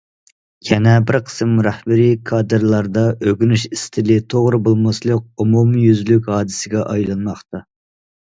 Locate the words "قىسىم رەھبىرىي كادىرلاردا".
1.25-3.03